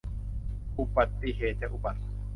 [0.77, 2.01] อุบัติเหตุจะอุบัติ